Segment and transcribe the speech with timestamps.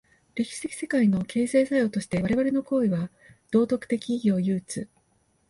[0.33, 3.11] 歴史的世界の形成作用として我々の行為は
[3.51, 4.89] 道徳的意義を有つ。